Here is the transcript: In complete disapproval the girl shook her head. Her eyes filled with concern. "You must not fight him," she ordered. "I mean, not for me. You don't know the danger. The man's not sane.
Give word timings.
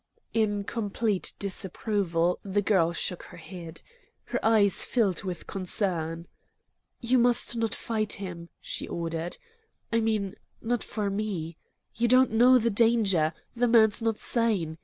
In 0.33 0.63
complete 0.63 1.33
disapproval 1.37 2.39
the 2.43 2.63
girl 2.63 2.91
shook 2.91 3.21
her 3.29 3.37
head. 3.37 3.83
Her 4.23 4.43
eyes 4.43 4.83
filled 4.83 5.23
with 5.23 5.45
concern. 5.45 6.25
"You 7.01 7.19
must 7.19 7.55
not 7.55 7.75
fight 7.75 8.13
him," 8.13 8.49
she 8.59 8.87
ordered. 8.87 9.37
"I 9.93 9.99
mean, 9.99 10.33
not 10.59 10.83
for 10.83 11.11
me. 11.11 11.55
You 11.93 12.07
don't 12.07 12.31
know 12.31 12.57
the 12.57 12.71
danger. 12.71 13.31
The 13.55 13.67
man's 13.67 14.01
not 14.01 14.17
sane. 14.17 14.79